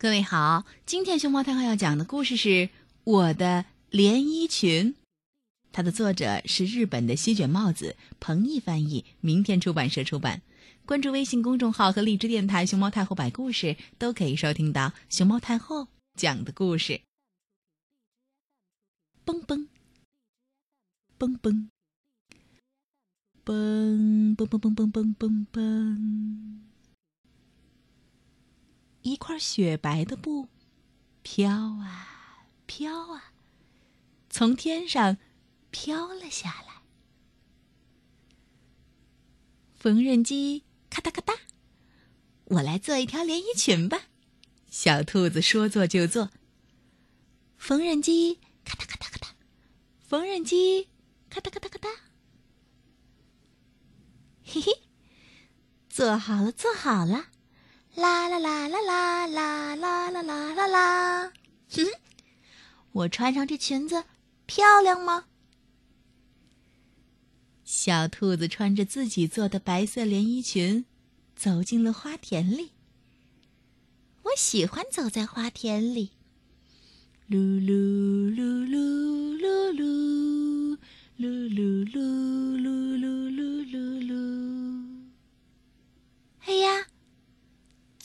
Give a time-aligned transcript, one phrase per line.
[0.00, 2.48] 各位好，今天熊猫太后要讲的故事是
[3.02, 4.94] 《我的连衣裙》，
[5.72, 10.42] 它的作者是日本的西卷帽子，彭毅翻译，明天出版社出版。
[10.86, 17.00] 关注微信公众号和荔枝电台“熊猫太后摆故事”，都可以收听到熊猫太后讲的故事。
[19.24, 19.66] 蹦蹦
[21.18, 21.68] 蹦蹦
[23.42, 26.67] 蹦蹦蹦蹦蹦蹦蹦蹦。
[29.08, 30.48] 一块雪白的布，
[31.22, 33.32] 飘啊飘啊，
[34.28, 35.16] 从天上
[35.70, 36.82] 飘了下来。
[39.74, 41.38] 缝纫机咔嗒咔嗒，
[42.44, 44.02] 我来做一条连衣裙吧。
[44.68, 46.30] 小兔子说做就做。
[47.56, 49.30] 缝纫机咔嗒咔嗒咔嗒，
[50.06, 50.88] 缝纫机
[51.30, 51.88] 咔嗒咔嗒咔嗒，
[54.44, 54.82] 嘿嘿，
[55.88, 57.28] 做好了，做好了。
[57.94, 61.32] 啦啦啦啦啦啦啦啦啦啦啦！
[61.70, 61.86] 哼，
[62.92, 64.04] 我穿上这裙子
[64.46, 65.24] 漂亮吗？
[67.64, 70.84] 小兔子穿着自己做的白色连衣裙，
[71.36, 72.70] 走进了花田里。
[74.22, 76.12] 我喜欢走在花田里，
[77.28, 79.72] 噜噜噜噜噜噜
[81.18, 82.97] 噜噜噜噜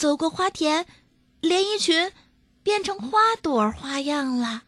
[0.00, 0.86] 走过花田，
[1.42, 2.10] 连衣裙
[2.62, 4.62] 变成花朵花样了。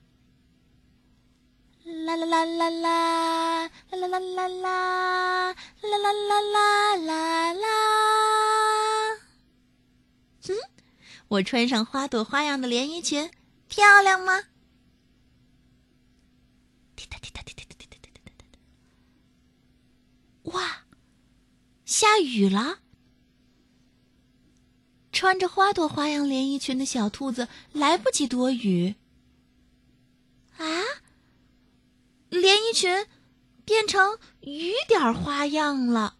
[2.04, 7.66] 啦啦啦啦啦，啦啦啦啦啦，啦啦啦啦啦啦。
[10.48, 10.54] 嗯，
[11.28, 13.30] 我穿上花朵花样的连衣裙，
[13.68, 14.42] 漂亮吗？
[16.94, 18.44] 滴答滴答滴答滴答滴答滴答滴
[20.42, 20.50] 答。
[20.52, 20.84] 哇，
[21.86, 22.80] 下雨了。
[25.22, 28.96] 穿着花朵花样连衣裙的小兔子来不及躲雨。
[30.56, 30.82] 啊！
[32.28, 33.06] 连衣裙
[33.64, 36.16] 变成雨点花样了。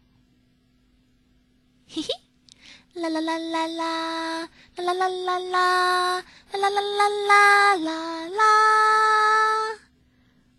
[1.85, 2.13] 嘿嘿，
[2.93, 9.79] 啦啦啦啦啦，啦啦啦啦啦，啦啦啦啦啦啦啦。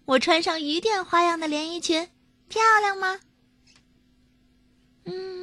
[0.04, 2.10] 我穿上雨点花样的连衣裙，
[2.50, 3.21] 漂亮吗？
[5.06, 5.34] 嗯。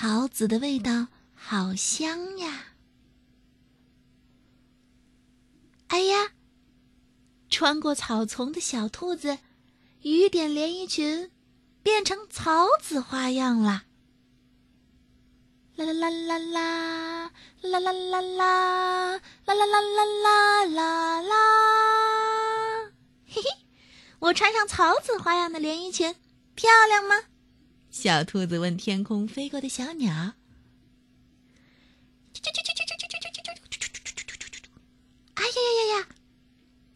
[0.00, 2.66] 草籽的味道好香呀！
[5.88, 6.34] 哎呀，
[7.50, 9.38] 穿过草丛的小兔子，
[10.02, 11.32] 雨点连衣裙
[11.82, 13.86] 变成草籽花样了。
[15.74, 17.32] 啦啦啦啦啦，
[17.62, 22.92] 啦啦啦啦，啦啦啦啦啦啦啦！
[23.26, 23.48] 嘿嘿，
[24.20, 26.14] 我穿上草籽花样的连衣裙，
[26.54, 27.16] 漂亮吗？
[28.00, 30.12] 小兔子问天空飞过的小鸟
[35.34, 36.08] ：“哎呀呀呀呀！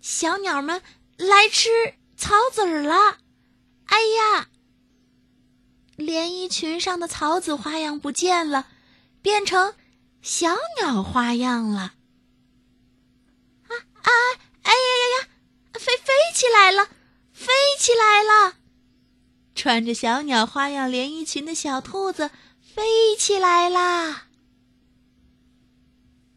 [0.01, 0.81] 小鸟们
[1.17, 1.69] 来吃
[2.17, 3.19] 草籽儿了！
[3.87, 4.49] 哎呀，
[5.97, 8.69] 连衣裙上的草籽花样不见了，
[9.21, 9.75] 变成
[10.21, 11.95] 小鸟花样了！
[13.67, 14.11] 啊啊！
[14.63, 15.29] 哎呀呀呀！
[15.73, 16.87] 飞飞起来了，
[17.33, 18.59] 飞起来了！”
[19.63, 24.27] 穿着小鸟花样连衣裙的小兔子飞起来啦，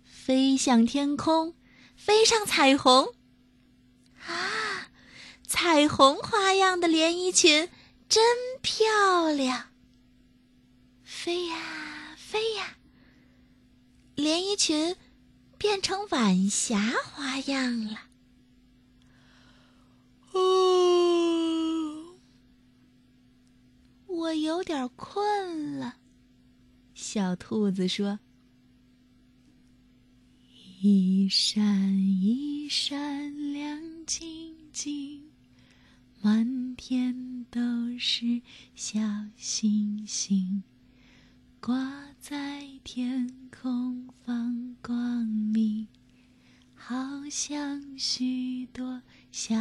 [0.04, 1.56] 飞向天空，
[1.96, 3.16] 飞上彩虹。
[4.28, 4.92] 啊，
[5.48, 7.68] 彩虹花样的连衣裙
[8.08, 8.24] 真
[8.62, 9.70] 漂亮！
[11.04, 12.78] 飞呀飞呀，
[14.14, 14.96] 连衣裙
[15.58, 18.02] 变成晚霞花样了。
[24.26, 25.98] 我有点困了，
[26.96, 28.20] 小兔子说
[30.82, 35.22] ：“一闪一闪亮晶晶，
[36.24, 37.62] 满天都
[38.00, 38.42] 是
[38.74, 39.00] 小
[39.38, 40.64] 星星，
[41.60, 45.88] 挂在天空放光明，
[46.74, 46.96] 好
[47.30, 49.56] 像许多小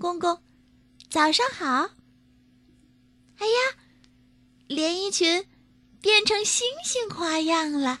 [0.00, 0.40] 公公，
[1.10, 1.90] 早上好！
[3.36, 3.76] 哎呀，
[4.66, 5.46] 连衣裙
[6.00, 8.00] 变成星星花样了，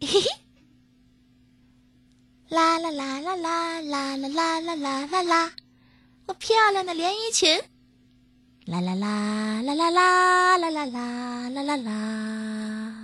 [0.00, 0.28] 嘿嘿。
[2.48, 5.52] 啦啦啦啦啦啦啦啦啦啦啦啦！
[6.26, 7.60] 我漂亮的连衣裙，
[8.66, 12.95] 啦啦啦啦啦啦啦啦啦啦啦啦啦。